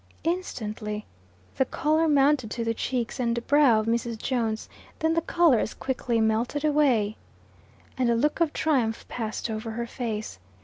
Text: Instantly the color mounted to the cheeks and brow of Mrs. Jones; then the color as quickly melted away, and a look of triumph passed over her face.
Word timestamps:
Instantly 0.23 1.05
the 1.57 1.65
color 1.65 2.07
mounted 2.07 2.49
to 2.49 2.63
the 2.63 2.73
cheeks 2.73 3.19
and 3.19 3.45
brow 3.45 3.79
of 3.81 3.85
Mrs. 3.85 4.17
Jones; 4.17 4.67
then 4.97 5.13
the 5.13 5.21
color 5.21 5.59
as 5.59 5.75
quickly 5.75 6.19
melted 6.19 6.65
away, 6.65 7.17
and 7.99 8.09
a 8.09 8.15
look 8.15 8.39
of 8.41 8.51
triumph 8.51 9.07
passed 9.09 9.47
over 9.47 9.69
her 9.77 9.85
face. 9.85 10.39